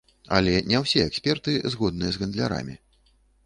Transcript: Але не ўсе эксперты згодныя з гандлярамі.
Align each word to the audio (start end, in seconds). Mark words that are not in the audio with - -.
Але 0.37 0.53
не 0.69 0.79
ўсе 0.83 1.03
эксперты 1.11 1.53
згодныя 1.75 2.11
з 2.19 2.25
гандлярамі. 2.25 2.75